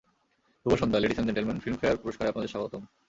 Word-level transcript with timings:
শুভ 0.65 0.71
সন্ধ্যা, 0.79 1.01
ladies 1.01 1.17
and 1.19 1.27
gentlemen, 1.29 1.57
Filmfare 1.63 2.01
পুরষ্কারে 2.01 2.31
আপনাদের 2.31 2.51
স্বাগতম। 2.53 2.81